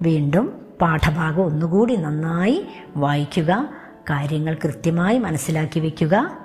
വീണ്ടും 0.02 0.66
പാഠഭാഗം 0.82 1.46
ഒന്നുകൂടി 1.46 1.96
നന്നായി 1.96 2.66
വായിക്കുക 2.98 3.70
കാര്യങ്ങൾ 4.10 4.58
കൃത്യമായി 4.64 5.18
മനസ്സിലാക്കി 5.18 5.80
വയ്ക്കുക 5.80 6.38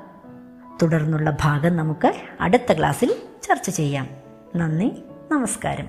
തുടർന്നുള്ള 0.82 1.36
ഭാഗം 1.40 1.76
നമുക്ക് 1.76 2.12
അടുത്ത 2.40 2.72
ക്ലാസ്സിൽ 2.72 3.14
ചർച്ച 3.42 3.70
ചെയ്യാം. 3.70 4.08
നന്ദി 4.56 4.92
നമസ്കാരം. 5.32 5.88